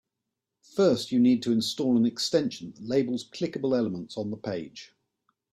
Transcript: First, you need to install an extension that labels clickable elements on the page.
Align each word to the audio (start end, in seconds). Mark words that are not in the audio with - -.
First, 0.63 1.11
you 1.11 1.19
need 1.19 1.43
to 1.43 1.51
install 1.51 1.95
an 1.95 2.07
extension 2.07 2.71
that 2.71 2.81
labels 2.87 3.23
clickable 3.29 3.77
elements 3.77 4.17
on 4.17 4.31
the 4.31 4.37
page. 4.37 4.95